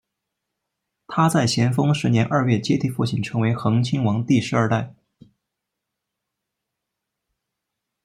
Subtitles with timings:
[1.05, 4.95] 他在咸丰十年二月接替父亲成为恒亲王第十二代。